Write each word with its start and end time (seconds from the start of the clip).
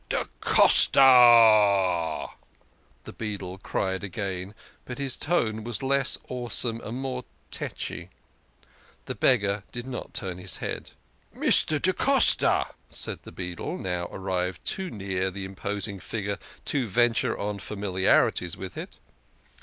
"Da 0.09 0.23
Costa!" 0.39 2.33
the 3.03 3.13
beadle 3.13 3.59
cried 3.59 4.03
again, 4.03 4.55
but 4.85 4.97
his 4.97 5.15
tone 5.15 5.63
was 5.63 5.83
less 5.83 6.17
awesome 6.27 6.81
and 6.81 6.97
more 6.99 7.23
tetchy. 7.51 8.09
The 9.05 9.13
beggar 9.13 9.61
did 9.71 9.85
not 9.85 10.15
turn 10.15 10.39
his 10.39 10.55
head. 10.57 10.69
THE 10.69 10.71
KING 10.71 10.79
OF 10.79 10.85
SCHNORRERS. 10.85 11.43
Ill" 11.43 11.49
Mr. 11.77 11.81
da 11.83 11.93
Costa," 11.93 12.67
said 12.89 13.19
the 13.21 13.31
beadle, 13.31 13.77
now 13.77 14.09
arrived 14.11 14.65
too 14.65 14.89
near 14.89 15.29
the 15.29 15.45
imposing 15.45 15.99
figure 15.99 16.39
to 16.65 16.87
venture 16.87 17.37
on 17.37 17.59
familiarities 17.59 18.57
with 18.57 18.79
it. 18.79 18.97